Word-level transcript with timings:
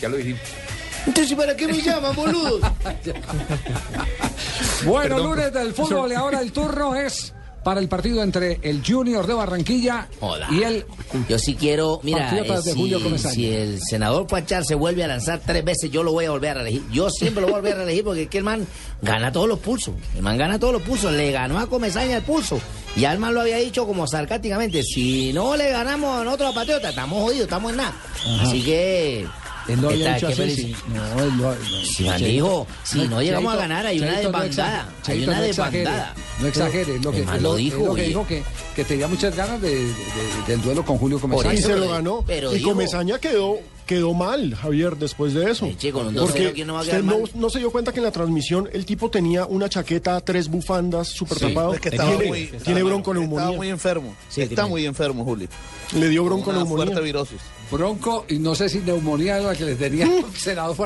Ya 0.00 0.08
lo 0.08 0.16
dijimos. 0.16 0.40
Entonces, 1.06 1.36
¿para 1.36 1.56
qué 1.56 1.68
me 1.68 1.80
llaman, 1.80 2.14
boludo? 2.14 2.60
Bueno, 4.84 5.18
lunes 5.18 5.52
del 5.52 5.72
fútbol 5.72 6.12
y 6.12 6.14
ahora 6.14 6.40
el 6.40 6.52
turno 6.52 6.94
es 6.94 7.32
para 7.64 7.80
el 7.80 7.88
partido 7.88 8.22
entre 8.22 8.60
el 8.62 8.80
Junior 8.86 9.26
de 9.26 9.34
Barranquilla 9.34 10.06
Hola. 10.20 10.46
y 10.52 10.62
el 10.62 10.86
Yo 11.28 11.36
sí 11.36 11.56
quiero, 11.56 11.98
mira, 12.04 12.30
eh, 12.38 12.72
Julio 12.76 12.98
si, 12.98 13.04
Comesaña. 13.04 13.34
si 13.34 13.52
el 13.52 13.80
senador 13.80 14.28
Pachar 14.28 14.64
se 14.64 14.76
vuelve 14.76 15.02
a 15.02 15.08
lanzar 15.08 15.40
tres 15.44 15.64
veces, 15.64 15.90
yo 15.90 16.04
lo 16.04 16.12
voy 16.12 16.26
a 16.26 16.30
volver 16.30 16.50
a 16.50 16.54
reelegir. 16.62 16.84
Yo 16.92 17.10
siempre 17.10 17.40
lo 17.40 17.48
voy 17.48 17.54
a 17.54 17.58
volver 17.58 17.72
a 17.72 17.76
reelegir 17.78 18.04
porque 18.04 18.22
es 18.22 18.28
que 18.28 18.38
el 18.38 18.44
man 18.44 18.64
gana 19.02 19.32
todos 19.32 19.48
los 19.48 19.58
pulsos. 19.58 19.96
El 20.14 20.22
man 20.22 20.38
gana 20.38 20.60
todos 20.60 20.74
los 20.74 20.82
pulsos. 20.82 21.12
Le 21.12 21.32
ganó 21.32 21.58
a 21.58 21.66
Comesaña 21.66 22.18
el 22.18 22.22
pulso. 22.22 22.60
Y 22.94 23.04
al 23.04 23.18
man 23.18 23.34
lo 23.34 23.40
había 23.40 23.56
dicho 23.56 23.84
como 23.84 24.06
sarcásticamente, 24.06 24.84
si 24.84 25.32
no 25.32 25.56
le 25.56 25.70
ganamos 25.70 26.20
a 26.20 26.24
nosotros 26.24 26.52
a 26.52 26.54
Patriota, 26.54 26.90
estamos 26.90 27.20
jodidos, 27.20 27.44
estamos 27.46 27.72
en 27.72 27.78
nada. 27.78 27.94
Así 28.42 28.62
que... 28.62 29.26
él 29.68 29.80
lo 29.80 29.88
había 29.90 30.16
qué 30.16 30.26
así. 30.26 30.54
sí. 30.56 30.76
No, 30.94 31.22
él 31.22 31.30
lo, 31.36 31.50
no, 31.50 31.56
Si 31.84 32.04
man 32.04 32.18
dijo, 32.22 32.66
si 32.84 33.08
no 33.08 33.22
llegamos 33.22 33.52
a 33.54 33.56
ganar, 33.56 33.86
hay 33.86 33.98
una 33.98 34.14
Cheito, 34.14 34.32
no 34.32 34.38
desbandada. 34.40 34.88
exagere, 34.98 35.18
Hay 35.18 35.24
una 35.28 35.36
no 35.36 35.42
desbandada. 35.42 36.14
No 36.40 36.46
exagere, 36.46 36.98
lo 37.00 37.12
que, 37.12 37.24
lo 37.24 37.36
lo, 37.40 37.54
dijo, 37.56 37.76
lo 37.78 37.84
que 37.84 37.90
oye. 37.90 38.08
dijo 38.08 38.26
que, 38.26 38.42
que 38.74 38.84
tenía 38.84 39.08
muchas 39.08 39.34
ganas 39.34 39.60
de, 39.60 39.70
de- 39.70 39.84
de- 39.86 39.92
del 40.48 40.62
duelo 40.62 40.84
con 40.84 40.98
Julio 40.98 41.18
Comesaña. 41.18 41.54
Y 41.54 41.58
se 41.62 41.76
lo 41.76 41.88
ganó. 41.88 42.22
pero 42.26 42.52
y 42.52 42.58
digo- 42.58 42.70
Comesaña 42.70 43.18
quedó, 43.18 43.58
quedó 43.86 44.12
mal, 44.14 44.54
Javier, 44.54 44.96
después 44.96 45.32
de 45.34 45.50
eso. 45.50 45.66
Sí, 45.66 45.76
chico, 45.76 45.98
con 45.98 46.08
un 46.08 46.14
2-0, 46.14 46.26
Porque 46.26 46.52
¿quién 46.52 46.66
no 46.66 46.74
va 46.74 46.80
a 46.80 46.82
usted 46.82 47.00
quedar 47.00 47.04
no, 47.04 47.24
no 47.34 47.50
se 47.50 47.58
dio 47.58 47.70
cuenta 47.70 47.92
que 47.92 47.98
en 48.00 48.04
la 48.04 48.10
transmisión 48.12 48.68
el 48.72 48.84
tipo 48.84 49.10
tenía 49.10 49.46
una 49.46 49.68
chaqueta, 49.68 50.20
tres 50.20 50.48
bufandas, 50.48 51.08
súper 51.08 51.38
tapado. 51.38 51.74
Es 51.74 51.80
que 51.80 51.88
estaba 51.88 52.10
tiene, 52.10 52.26
muy, 52.26 52.46
tiene 52.64 52.82
bronconeumonía. 52.82 53.38
Estaba 53.44 53.56
muy 53.56 53.68
enfermo. 53.70 54.14
está 54.36 54.66
muy 54.66 54.84
enfermo, 54.86 55.24
Juli. 55.24 55.48
Le 55.94 56.08
dio 56.08 56.22
Una 56.22 56.30
bronconeumonía. 56.34 56.84
fuerte 56.86 57.00
virosis. 57.02 57.38
Bronco, 57.70 58.24
y 58.28 58.38
no 58.38 58.54
sé 58.54 58.68
si 58.68 58.78
neumonía 58.78 59.38
era 59.38 59.48
la 59.48 59.56
que 59.56 59.64
les 59.64 59.78
tenía 59.78 60.06
el 60.06 60.24
senador. 60.36 60.76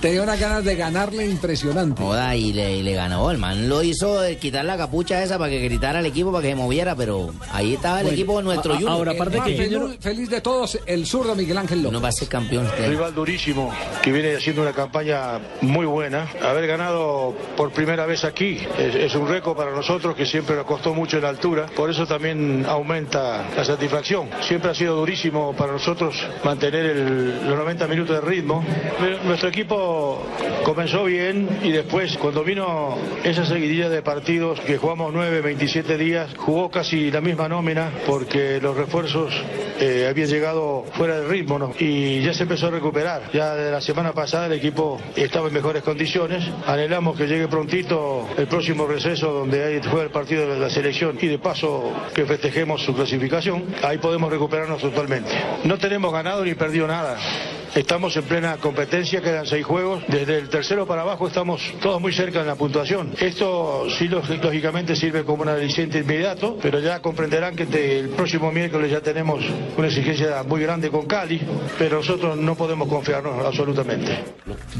Tenía 0.00 0.22
unas 0.22 0.38
ganas 0.38 0.64
de 0.64 0.76
ganarle 0.76 1.26
impresionante. 1.26 2.02
Joda, 2.02 2.34
y 2.36 2.52
le, 2.52 2.76
y 2.78 2.82
le 2.82 2.92
ganó. 2.94 3.30
El 3.30 3.38
man 3.38 3.68
lo 3.68 3.82
hizo 3.82 4.20
de 4.20 4.36
quitar 4.36 4.64
la 4.64 4.76
capucha 4.76 5.22
esa 5.22 5.38
para 5.38 5.50
que 5.50 5.60
gritara 5.60 5.98
al 6.00 6.06
equipo, 6.06 6.30
para 6.32 6.42
que 6.42 6.48
se 6.50 6.54
moviera, 6.56 6.94
pero 6.94 7.32
ahí 7.52 7.74
estaba 7.74 8.00
el 8.00 8.08
equipo 8.08 8.36
de 8.38 8.44
nuestro 8.44 8.74
A-. 8.74 8.78
Ahora, 8.90 9.12
El 9.12 9.16
aparte 9.20 9.40
que 9.44 9.56
feliz- 10.00 10.28
de 10.28 10.40
todos, 10.40 10.78
el 10.86 11.06
zurdo 11.06 11.34
Miguel 11.34 11.58
Ángel 11.58 11.78
no 11.82 11.90
López. 11.90 12.04
va 12.04 12.08
a 12.08 12.12
ser 12.12 12.28
campeón. 12.28 12.66
año. 12.66 12.88
Rival 12.88 13.14
durísimo 13.14 13.72
que 14.02 14.12
viene 14.12 14.34
haciendo 14.36 14.62
una 14.62 14.72
campaña 14.72 15.38
muy 15.60 15.86
buena. 15.86 16.28
Haber 16.42 16.66
ganado 16.66 17.34
por 17.56 17.70
primera 17.72 18.06
vez 18.06 18.24
aquí 18.24 18.58
es, 18.78 18.94
es 18.94 19.14
un 19.14 19.28
récord 19.28 19.56
para 19.56 19.70
nosotros 19.70 20.14
que 20.16 20.26
siempre 20.26 20.56
nos 20.56 20.64
costó 20.66 20.94
mucho 20.94 21.16
en 21.16 21.22
la 21.24 21.28
altura. 21.30 21.66
Por 21.74 21.90
eso 21.90 22.06
también 22.06 22.64
aumenta 22.68 23.48
la 23.56 23.64
satisfacción. 23.64 24.28
Siempre 24.46 24.70
ha 24.70 24.74
sido 24.74 24.96
durísimo 24.96 25.54
para 25.54 25.72
nosotros 25.72 26.14
mantener 26.44 26.86
el- 26.86 27.48
los 27.48 27.58
90 27.58 27.86
minutos 27.86 28.16
de 28.16 28.20
ritmo. 28.22 28.63
Nuestro 29.24 29.48
equipo 29.48 30.22
comenzó 30.64 31.04
bien 31.04 31.48
y 31.62 31.72
después 31.72 32.16
cuando 32.16 32.44
vino 32.44 32.96
esa 33.22 33.44
seguidilla 33.44 33.88
de 33.88 34.02
partidos 34.02 34.60
que 34.60 34.78
jugamos 34.78 35.12
9, 35.12 35.40
27 35.40 35.98
días, 35.98 36.30
jugó 36.36 36.70
casi 36.70 37.10
la 37.10 37.20
misma 37.20 37.48
nómina 37.48 37.90
porque 38.06 38.60
los 38.60 38.76
refuerzos 38.76 39.34
eh, 39.80 40.06
habían 40.08 40.28
llegado 40.28 40.84
fuera 40.92 41.20
del 41.20 41.28
ritmo 41.28 41.74
y 41.78 42.22
ya 42.22 42.32
se 42.32 42.44
empezó 42.44 42.68
a 42.68 42.70
recuperar. 42.70 43.30
Ya 43.32 43.54
de 43.54 43.70
la 43.70 43.80
semana 43.80 44.12
pasada 44.12 44.46
el 44.46 44.52
equipo 44.52 45.00
estaba 45.16 45.48
en 45.48 45.54
mejores 45.54 45.82
condiciones. 45.82 46.44
Anhelamos 46.66 47.16
que 47.16 47.26
llegue 47.26 47.48
prontito 47.48 48.28
el 48.36 48.46
próximo 48.46 48.86
receso 48.86 49.32
donde 49.32 49.80
juega 49.82 50.04
el 50.04 50.10
partido 50.10 50.48
de 50.48 50.58
la 50.58 50.70
selección 50.70 51.18
y 51.20 51.26
de 51.26 51.38
paso 51.38 51.92
que 52.14 52.24
festejemos 52.24 52.82
su 52.82 52.94
clasificación. 52.94 53.64
Ahí 53.82 53.98
podemos 53.98 54.30
recuperarnos 54.30 54.80
totalmente. 54.80 55.30
No 55.64 55.78
tenemos 55.78 56.12
ganado 56.12 56.44
ni 56.44 56.54
perdido 56.54 56.86
nada. 56.86 57.16
Estamos 57.74 58.16
en 58.16 58.22
plena 58.22 58.56
competencia, 58.58 59.20
quedan 59.20 59.46
seis 59.46 59.64
juegos. 59.66 60.04
Desde 60.06 60.38
el 60.38 60.48
tercero 60.48 60.86
para 60.86 61.02
abajo 61.02 61.26
estamos 61.26 61.60
todos 61.82 62.00
muy 62.00 62.12
cerca 62.12 62.40
en 62.40 62.46
la 62.46 62.54
puntuación. 62.54 63.10
Esto 63.20 63.86
sí 63.98 64.06
lógicamente 64.06 64.94
sirve 64.94 65.24
como 65.24 65.42
un 65.42 65.48
aliciente 65.48 65.98
inmediato, 65.98 66.56
pero 66.62 66.78
ya 66.78 67.02
comprenderán 67.02 67.56
que 67.56 67.66
te- 67.66 67.98
el 67.98 68.10
próximo 68.10 68.52
miércoles 68.52 68.92
ya 68.92 69.00
tenemos 69.00 69.44
una 69.76 69.88
exigencia 69.88 70.44
muy 70.44 70.60
grande 70.62 70.88
con 70.88 71.06
Cali, 71.06 71.40
pero 71.76 71.96
nosotros 71.96 72.36
no 72.38 72.54
podemos 72.54 72.86
confiarnos 72.88 73.44
absolutamente. 73.44 74.18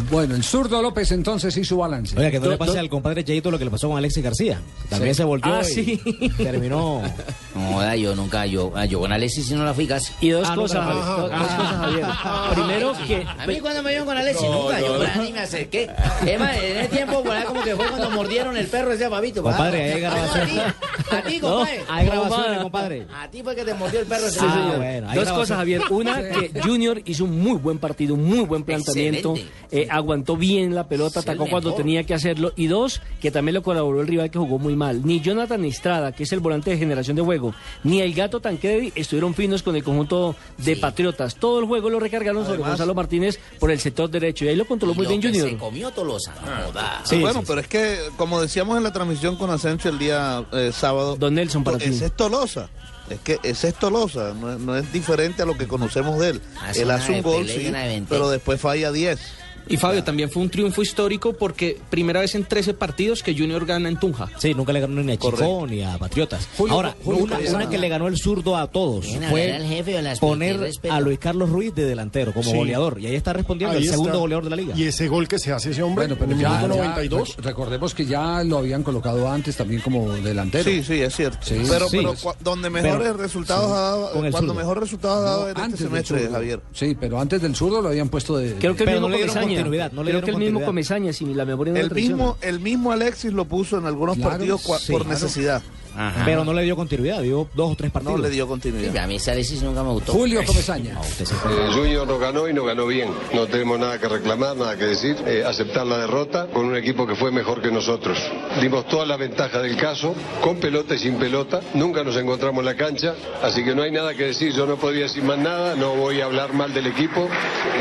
Bueno, 0.09 0.37
el 0.37 0.45
zurdo 0.45 0.81
López 0.81 1.11
entonces 1.11 1.57
hizo 1.57 1.77
balance. 1.79 2.17
Oiga, 2.17 2.31
que 2.31 2.39
no 2.39 2.49
le 2.49 2.57
pase 2.57 2.79
al 2.79 2.89
compadre 2.89 3.25
Cheito 3.25 3.51
lo 3.51 3.59
que 3.59 3.65
le 3.65 3.73
pasó 3.73 3.89
con 3.89 3.99
Alexis 3.99 4.23
García. 4.23 4.61
También 4.89 5.15
Sí. 5.15 5.19
se 5.19 5.25
volvió 5.25 5.53
Ah, 5.53 5.63
y 5.63 5.65
sí. 5.65 6.01
terminó. 6.37 7.03
No, 7.55 7.73
joda, 7.75 7.95
yo 7.97 8.15
nunca, 8.17 8.47
yo, 8.47 8.73
ah, 8.75 8.85
yo 8.85 8.99
con 9.01 9.13
Alexis 9.13 9.47
sí 9.47 9.55
no 9.55 9.65
la 9.65 9.73
fui 9.73 9.87
casi. 9.87 10.13
Y 10.21 10.31
dos 10.31 10.49
Ah, 10.49 10.57
no, 10.57 10.63
cosas, 10.63 10.85
pero- 10.87 10.99
dos, 10.99 11.31
dos 11.31 11.31
cosas, 11.31 11.77
Javier. 11.77 12.07
Primero 12.55 12.93
que... 13.07 13.27
A 13.39 13.47
mí 13.47 13.61
cuando 13.61 13.83
me 13.83 13.91
vieron 13.91 14.07
con 14.07 14.17
Alexis, 14.19 14.49
nunca, 14.51 14.81
yo 14.81 14.97
por 14.99 15.07
ahí 15.07 15.19
ni 15.27 15.33
me 15.33 15.41
acerqué. 15.41 15.91
Es 16.27 16.41
más, 16.41 16.57
en 16.57 16.77
ese 16.79 16.89
tiempo, 16.89 17.23
por 17.23 17.33
ahí 17.37 17.45
como 17.45 17.63
que 17.63 17.77
fue 17.77 17.87
cuando 17.87 18.11
mordieron 18.11 18.57
el 18.57 18.67
perro 18.67 18.93
ese 18.93 19.09
Fabito. 19.09 19.43
Compadre, 19.43 19.95
¿verdad? 19.95 19.95
hay 19.95 20.01
grabación. 20.01 20.75
A 21.19 21.23
ti, 21.23 21.41
compadre. 21.41 21.85
Hay 21.89 22.07
grabaciones, 22.07 22.61
compadre. 22.63 23.07
A 23.15 23.31
ti 23.31 23.43
fue 23.43 23.55
que 23.55 23.65
te 23.65 23.75
mordió 23.75 24.01
el 24.01 24.07
perro 24.07 24.27
ese. 24.27 24.39
Sí, 24.41 24.47
Ah, 24.49 24.73
bueno, 24.77 25.07
Dos 25.07 25.15
grabación. 25.15 25.37
cosas, 25.37 25.57
Javier. 25.59 25.83
Una, 25.91 26.17
que 26.53 26.61
Junior 26.63 27.01
hizo 27.05 27.25
un 27.25 27.41
muy 27.41 27.57
buen 27.59 27.79
partido, 27.79 28.15
un 28.15 28.25
muy 28.25 28.41
buen 28.41 28.63
planteamiento. 28.65 29.35
Eh, 29.71 29.87
aguantó 29.91 30.37
bien 30.37 30.75
la 30.75 30.87
pelota, 30.89 31.21
Es 31.21 31.27
atacó 31.29 31.47
cuando 31.49 31.75
tenía 31.75 32.05
que 32.05 32.15
hacerlo. 32.15 32.53
Y 32.57 32.67
dos, 32.67 33.01
que 33.21 33.31
también 33.31 33.55
lo 33.55 33.63
colaboró 33.63 34.01
el 34.01 34.07
rival 34.07 34.31
que 34.31 34.39
jugó 34.39 34.59
muy 34.59 34.77
mal. 34.77 35.05
Ni 35.05 35.21
Jonathan 35.21 35.65
Estrada, 35.65 36.13
que 36.13 36.23
es 36.25 36.33
el 36.33 36.41
volante 36.41 36.71
de 36.71 36.79
generación 36.79 37.17
de 37.17 37.23
juego, 37.23 37.55
ni 37.83 38.01
el 38.01 38.15
gato 38.15 38.41
Tancredi 38.41 38.93
estuvieron 38.95 39.35
finos 39.35 39.63
con 39.63 39.77
el 39.77 39.83
conjunto 39.85 40.35
de 40.59 40.75
Sí. 40.75 40.81
Patriotas. 40.81 41.37
Todo 41.37 41.61
el 41.61 41.67
juego 41.67 41.89
lo 41.91 41.99
recargaron 42.01 42.45
sobre 42.45 42.59
Gonzalo 42.59 42.95
Martínez 42.95 43.39
por 43.59 43.71
el 43.71 43.79
sector 43.81 44.11
derecho. 44.11 44.45
Y 44.45 44.49
ahí 44.49 44.57
lo 44.57 44.67
controló 44.67 44.93
Y 44.93 44.97
muy 44.97 45.05
lo 45.05 45.09
bien 45.11 45.21
que 45.21 45.29
Junior. 45.29 45.49
Se 45.51 45.57
comió 45.57 45.91
Tolosa, 45.91 46.35
no 46.45 46.67
joda. 46.67 47.01
Sí, 47.05 47.19
bueno, 47.21 47.41
sí, 47.41 47.45
pero 47.49 47.61
es 47.61 47.69
que, 47.69 47.99
como 48.17 48.41
decíamos 48.41 48.77
en 48.77 48.83
la 48.83 48.93
transmisión 48.93 49.37
con 49.37 49.51
Asensio 49.51 49.91
el 49.91 49.99
día 49.99 50.45
eh, 50.53 50.71
sábado, 50.73 51.04
Don 51.19 51.35
Nelson, 51.35 51.63
para 51.65 51.79
ti. 51.79 51.85
ese 51.85 52.07
es 52.07 52.13
Tolosa. 52.13 52.69
Es 53.11 53.21
que 53.21 53.39
ese 53.43 53.69
es 53.69 53.75
Tolosa, 53.75 54.33
no, 54.35 54.53
es- 54.53 54.59
no 54.59 54.77
es 54.77 54.91
diferente 54.93 55.43
a 55.43 55.45
lo 55.47 55.57
que 55.59 55.69
conocemos 55.69 56.19
de 56.19 56.31
él. 56.31 56.41
Hace 56.63 56.81
él 56.81 56.87
una 56.87 56.95
hace 56.97 57.13
un 57.13 57.23
gol, 57.23 57.47
sí, 57.47 57.71
pero 58.09 58.31
después 58.31 58.61
falla 58.61 58.91
10. 58.93 59.21
Y 59.69 59.77
Fabio, 59.77 60.05
también 60.05 60.31
fue 60.31 60.43
un 60.43 60.51
triunfo 60.51 60.83
histórico 60.83 61.33
porque 61.33 61.79
primera 61.91 62.21
vez 62.21 62.35
en 62.35 62.45
13 62.45 62.75
partidos 62.75 63.23
que 63.23 63.37
Junior 63.37 63.65
gana 63.67 63.89
en 63.89 63.99
Tunja. 63.99 64.29
Sí, 64.39 64.55
nunca 64.55 64.73
le 64.73 64.81
ganó 64.81 65.03
ni 65.03 65.13
a 65.13 65.17
Chico 65.17 65.31
Correcto. 65.31 65.67
ni 65.67 65.83
a 65.83 65.99
Patriotas. 65.99 66.49
Julio- 66.57 66.75
Ahora, 66.75 66.97
Julio 67.05 67.25
una, 67.25 67.69
que 67.71 67.79
le 67.79 67.89
ganó 67.89 68.09
el 68.09 68.17
zurdo 68.19 68.57
a 68.57 68.67
todos 68.69 69.05
Bien, 69.07 69.23
fue 69.31 69.45
era 69.45 69.57
el 69.57 69.65
jefe 69.65 69.95
poner 70.21 70.71
a 70.91 71.01
Luis 71.01 71.19
Carlos 71.19 71.49
Ruiz 71.51 71.75
de 71.75 71.85
delantero 71.85 72.33
como 72.33 72.51
Sí. 72.51 72.57
goleador. 72.57 73.01
Y 73.01 73.07
ahí 73.07 73.15
está 73.17 73.33
respondiendo 73.33 73.77
Ahí 73.77 73.85
el 73.85 73.91
segundo 73.91 74.19
goleador 74.21 74.45
de 74.45 74.51
la 74.51 74.57
liga. 74.57 74.75
Y 74.77 74.85
ese 74.85 75.09
gol 75.09 75.29
que 75.29 75.39
se 75.39 75.53
hace 75.53 75.71
ese 75.71 75.83
hombre 75.83 76.07
Bueno, 76.07 76.17
pero 76.19 76.33
en 76.33 76.37
el 76.39 76.43
ya, 76.43 76.51
minuto 76.59 76.75
ya, 76.75 76.81
92. 76.85 77.37
re- 77.37 77.43
recordemos 77.43 77.95
que 77.95 78.07
ya 78.07 78.43
lo 78.45 78.59
habían 78.59 78.83
colocado 78.83 79.31
antes 79.31 79.57
también 79.57 79.81
como 79.81 80.13
delantero. 80.13 80.65
Sí, 80.65 80.83
sí, 80.83 81.01
es 81.01 81.15
cierto. 81.15 81.39
Sí, 81.43 81.57
pero 81.69 81.89
sí. 81.89 81.97
pero 81.99 82.15
cua- 82.15 82.37
donde 82.41 82.71
mejores 82.71 82.99
Pero- 82.99 83.17
resultados 83.17 83.71
ha 83.71 83.81
dado, 83.81 84.13
con 84.13 84.27
el 84.27 84.33
cuando 84.33 84.53
zurdo. 84.53 84.61
mejor 84.61 84.81
resultados 84.81 85.19
ha 85.19 85.31
dado 85.31 85.51
en 85.51 85.57
Antes 85.57 85.65
este 85.65 85.83
del 85.85 85.89
semestre, 85.91 86.19
zurdo. 86.21 86.33
Javier. 86.35 86.61
Sí, 86.73 86.97
pero 86.99 87.21
antes 87.21 87.41
del 87.43 87.55
zurdo 87.57 87.81
lo 87.83 87.89
habían 87.89 88.09
puesto 88.09 88.37
de... 88.37 88.55
Creo 88.57 88.75
que 88.77 88.85
el 88.85 88.91
mismo 88.91 89.09
no 89.57 89.71
le 89.71 89.79
continuidad, 89.79 89.93
le 90.03 90.11
Creo 90.11 90.21
dieron 90.23 90.25
que 90.25 90.31
el 90.47 90.53
mismo. 90.53 90.67
Comesaña, 90.67 91.13
si 91.13 91.25
la 91.35 91.45
memoria 91.45 91.73
no 91.75 91.81
El 91.81 91.91
mismo, 91.91 92.37
el 92.41 92.61
mismo 92.61 92.93
Alexis 92.93 93.33
lo 93.33 93.45
puso 93.45 93.79
en 93.79 93.87
algunos 93.87 94.17
Claro, 94.17 94.31
partidos 94.31 94.63
sí, 94.63 94.93
por 94.93 95.03
claro. 95.03 95.63
Necesidad. 95.95 96.25
Pero 96.25 96.45
no 96.45 96.53
le 96.53 96.63
dio 96.63 96.77
continuidad, 96.77 97.23
dio 97.23 97.49
dos 97.55 97.73
o 97.73 97.77
tres 97.77 97.91
partidos. 97.91 98.17
No 98.19 98.23
le 98.23 98.31
dio 98.31 98.45
Sí, 98.45 98.49
continuidad. 98.49 98.97
a 98.97 99.07
mí 99.07 99.17
ese 99.17 99.31
Alexis 99.31 99.63
nunca 99.63 99.83
me 99.83 99.91
gustó. 99.91 100.13
Julio 100.13 100.43
Comesaña. 100.45 100.95
No, 100.95 101.01
Eh, 101.03 101.71
Junior 101.75 102.07
nos 102.07 102.21
ganó 102.21 102.49
y 102.49 102.53
nos 102.53 102.67
ganó 102.67 102.87
bien. 102.87 103.11
No 103.33 103.47
tenemos 103.47 103.79
nada 103.79 103.99
que 103.99 104.09
reclamar, 104.09 104.57
nada 104.57 104.77
que 104.77 104.85
decir. 104.87 105.17
Eh, 105.27 105.45
aceptar 105.47 105.87
la 105.87 105.99
derrota 105.99 106.47
con 106.53 106.67
un 106.67 106.77
equipo 106.77 107.07
que 107.07 107.15
fue 107.15 107.31
mejor 107.31 107.63
que 107.63 107.71
nosotros. 107.71 108.19
Dimos 108.61 108.87
toda 108.89 109.07
la 109.07 109.17
ventaja 109.17 109.61
del 109.61 109.77
caso, 109.77 110.15
con 110.41 110.57
pelota 110.61 110.95
y 110.95 110.99
sin 110.99 111.17
pelota. 111.17 111.61
Nunca 111.75 112.03
nos 112.05 112.17
encontramos 112.17 112.61
en 112.61 112.67
la 112.67 112.77
cancha, 112.77 113.15
así 113.43 113.65
que 113.65 113.75
no 113.75 113.83
hay 113.83 113.91
nada 113.91 114.15
que 114.15 114.25
decir. 114.25 114.53
Yo 114.53 114.67
no 114.67 114.77
podría 114.77 115.05
decir 115.05 115.23
más 115.23 115.39
nada, 115.39 115.75
no 115.77 115.95
voy 115.95 116.21
a 116.21 116.27
hablar 116.27 116.53
mal 116.53 116.73
del 116.75 116.87
equipo, 116.87 117.29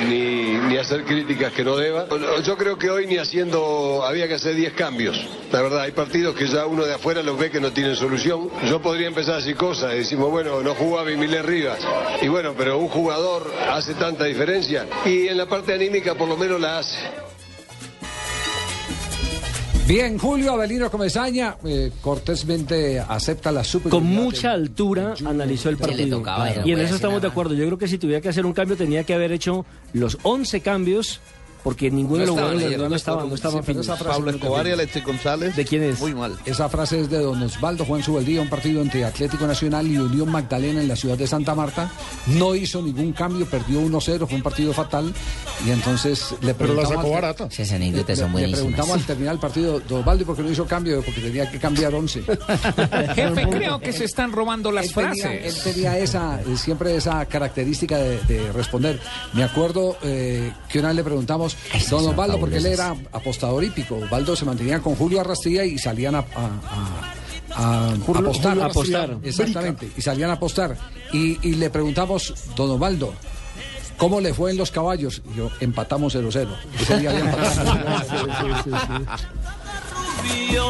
ni, 0.08 0.58
ni 0.68 0.78
hacer 0.78 1.04
críticas 1.04 1.54
que 1.54 1.64
no 1.64 1.76
deba. 1.78 2.08
Yo 2.44 2.58
creo 2.58 2.78
que 2.78 2.90
hoy 2.90 3.08
ni 3.08 3.18
haciendo, 3.18 4.04
había 4.06 4.28
que 4.28 4.36
hacer 4.36 4.56
10 4.56 4.74
cambios. 4.74 5.20
La 5.52 5.62
verdad, 5.62 5.82
hay 5.82 5.92
partidos 5.92 6.36
que 6.36 6.48
ya 6.48 6.66
uno 6.66 6.86
de 6.86 6.94
afuera 6.94 7.22
los 7.22 7.38
ve 7.38 7.52
que 7.52 7.60
no 7.60 7.72
tienen 7.72 7.96
solución. 8.04 8.50
Yo 8.68 8.82
podría 8.82 9.08
empezar 9.08 9.36
a 9.36 9.38
decir 9.38 9.56
cosas, 9.56 9.92
decimos, 9.94 10.30
bueno, 10.30 10.62
no 10.62 10.76
jugaba 10.76 11.10
Emilé 11.10 11.42
Rivas. 11.42 11.80
Y 12.22 12.28
bueno, 12.28 12.54
pero 12.58 12.78
un 12.78 12.90
jugador 12.90 13.50
hace 13.72 13.94
tanta 13.94 14.26
diferencia 14.26 14.86
y 15.06 15.28
en 15.28 15.38
la 15.38 15.48
parte 15.48 15.74
anímica 15.74 16.14
por 16.16 16.28
lo 16.28 16.36
menos 16.36 16.60
la 16.60 16.80
hace. 16.80 16.98
Bien, 19.88 20.18
Julio 20.18 20.54
Avelino 20.54 20.90
Comesaña 20.92 21.58
eh, 21.66 21.92
cortésmente 22.02 23.00
acepta 23.00 23.52
la 23.52 23.64
superioridad. 23.64 24.00
Con 24.00 24.24
mucha 24.24 24.52
altura 24.52 25.14
analizó 25.26 25.70
el 25.70 25.78
partido. 25.78 26.18
tocaba, 26.18 26.50
y 26.66 26.72
en 26.72 26.80
eso 26.80 26.96
estamos 26.96 27.22
de 27.22 27.28
acuerdo. 27.30 27.54
Yo 27.54 27.66
creo 27.66 27.78
que 27.78 27.88
si 27.88 27.98
tuviera 27.98 28.20
que 28.20 28.30
hacer 28.30 28.46
un 28.46 28.54
cambio 28.54 28.76
tenía 28.76 29.06
que 29.06 29.14
haber 29.14 29.32
hecho 29.32 29.66
los 29.94 30.18
11 30.24 30.60
cambios 30.62 31.22
porque 31.64 31.90
ninguno 31.90 32.20
de 32.22 32.26
los 32.28 32.36
estaban 32.36 32.52
jugadores 32.52 32.68
ayer, 32.68 32.80
no, 32.80 32.90
no 32.90 32.96
estaban, 32.96 33.30
no 33.30 33.36
estaban 33.36 33.64
Sí, 33.64 34.04
Pablo 34.04 34.32
no 34.32 34.38
Escobar 34.38 34.68
y. 34.68 34.72
Alexis 34.72 35.04
González. 35.04 35.56
¿De 35.56 35.66
quién 35.66 35.84
es? 35.84 36.00
Muy 36.00 36.14
mal. 36.14 36.38
Esa 36.46 36.70
frase 36.70 37.00
es 37.02 37.10
de 37.10 37.20
don 37.20 37.42
Osvaldo 37.42 37.86
Juan 37.86 38.04
Subeldía, 38.04 38.42
un 38.42 38.50
partido 38.50 38.82
entre 38.82 39.06
Atlético 39.06 39.48
Nacional 39.48 39.88
y 39.88 39.98
Unión 39.98 40.30
Magdalena 40.30 40.82
en 40.82 40.88
la 40.88 40.96
ciudad 40.96 41.18
de 41.18 41.28
Santa 41.28 41.56
Marta. 41.56 41.90
No 42.28 42.56
hizo 42.56 42.82
ningún 42.82 43.14
cambio, 43.14 43.46
perdió 43.46 43.82
1-0, 43.82 44.28
fue 44.28 44.36
un 44.36 44.44
partido 44.44 44.74
fatal. 44.74 45.14
Y 45.66 45.72
entonces 45.72 46.36
le 46.42 46.54
Pero 46.54 46.74
la 46.74 46.82
preguntamos. 46.84 46.96
sacó 47.04 47.10
barata. 47.14 47.50
Anécdotas 47.74 48.18
le, 48.20 48.24
son 48.24 48.34
le 48.42 48.50
preguntamos 48.50 48.92
al 48.92 49.06
terminar 49.06 49.34
el 49.34 49.40
partido, 49.40 49.80
don 49.80 50.00
Osvaldo, 50.02 50.24
¿y 50.24 50.26
por 50.26 50.36
qué 50.36 50.44
no 50.44 50.52
hizo 50.52 50.66
cambio? 50.66 51.02
Porque 51.02 51.22
tenía 51.22 51.50
que 51.50 51.60
cambiar 51.60 51.94
11. 51.96 52.24
Jefe, 53.16 53.48
creo 53.50 53.80
que 53.80 53.94
se 53.94 54.04
están 54.06 54.32
robando 54.32 54.72
las 54.72 54.86
él 54.88 54.94
tenía, 54.94 55.14
frases. 55.14 55.66
él 55.66 55.74
tenía 55.74 55.98
esa, 55.98 56.40
siempre 56.58 56.96
esa 56.96 57.26
característica 57.26 57.98
de, 57.98 58.20
de 58.24 58.52
responder. 58.52 59.00
Me 59.34 59.44
acuerdo 59.44 59.98
eh, 60.04 60.52
que 60.70 60.80
una 60.80 60.90
vez 60.90 60.98
le 60.98 61.04
preguntamos, 61.04 61.53
Don 61.90 62.08
Osvaldo, 62.08 62.40
porque 62.40 62.58
él 62.58 62.66
era 62.66 62.96
apostador 63.12 63.64
hípico. 63.64 63.96
Osvaldo 63.98 64.36
se 64.36 64.46
mantenía 64.46 64.80
con 64.80 64.96
Julio 64.96 65.22
Arrastilla 65.22 65.64
y 65.66 65.78
salían 65.78 66.16
a, 66.16 66.20
a- 66.20 66.24
a- 67.56 67.90
a 67.90 67.96
Julio- 68.06 68.22
apostar. 68.22 68.52
Julio 68.54 68.66
Apostar. 68.66 69.10
García 69.12 69.30
Exactamente, 69.30 69.92
y 69.96 70.02
salían 70.02 70.30
a 70.30 70.34
apostar. 70.34 70.78
Y, 71.12 71.38
y 71.48 71.56
le 71.56 71.70
preguntamos, 71.70 72.34
don 72.56 72.72
Osvaldo, 72.72 73.14
¿cómo 73.98 74.20
le 74.20 74.34
fue 74.34 74.52
en 74.52 74.58
los 74.58 74.72
caballos? 74.72 75.22
Y 75.34 75.38
yo, 75.38 75.50
empatamos 75.60 76.16
0-0. 76.16 76.48
Ese 76.82 76.98
día 77.00 77.12
había 77.12 77.22
empatado. 77.26 77.74
Rubio, 80.24 80.66